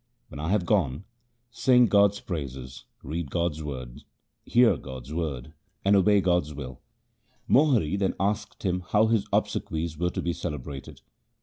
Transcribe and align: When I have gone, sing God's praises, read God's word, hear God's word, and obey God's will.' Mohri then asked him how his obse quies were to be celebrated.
When 0.29 0.39
I 0.39 0.49
have 0.49 0.65
gone, 0.65 1.03
sing 1.51 1.85
God's 1.85 2.19
praises, 2.21 2.85
read 3.03 3.29
God's 3.29 3.61
word, 3.61 3.99
hear 4.43 4.75
God's 4.75 5.13
word, 5.13 5.53
and 5.85 5.95
obey 5.95 6.21
God's 6.21 6.55
will.' 6.55 6.81
Mohri 7.47 7.99
then 7.99 8.15
asked 8.19 8.63
him 8.63 8.79
how 8.79 9.05
his 9.05 9.25
obse 9.31 9.63
quies 9.63 9.99
were 9.99 10.09
to 10.09 10.21
be 10.23 10.33
celebrated. 10.33 11.01